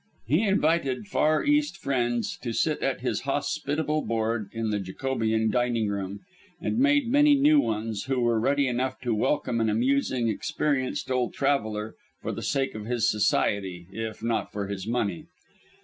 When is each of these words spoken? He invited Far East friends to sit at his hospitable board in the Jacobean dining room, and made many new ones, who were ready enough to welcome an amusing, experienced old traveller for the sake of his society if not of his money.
He 0.25 0.41
invited 0.41 1.05
Far 1.05 1.43
East 1.45 1.77
friends 1.77 2.35
to 2.41 2.53
sit 2.53 2.81
at 2.81 3.01
his 3.01 3.21
hospitable 3.21 4.01
board 4.01 4.49
in 4.51 4.71
the 4.71 4.79
Jacobean 4.79 5.51
dining 5.51 5.89
room, 5.89 6.21
and 6.59 6.79
made 6.79 7.07
many 7.07 7.35
new 7.35 7.59
ones, 7.59 8.05
who 8.05 8.19
were 8.19 8.39
ready 8.39 8.67
enough 8.67 8.99
to 9.01 9.13
welcome 9.13 9.61
an 9.61 9.69
amusing, 9.69 10.27
experienced 10.27 11.11
old 11.11 11.35
traveller 11.35 11.93
for 12.19 12.31
the 12.31 12.41
sake 12.41 12.73
of 12.73 12.85
his 12.85 13.11
society 13.11 13.85
if 13.91 14.23
not 14.23 14.49
of 14.55 14.69
his 14.69 14.87
money. 14.87 15.27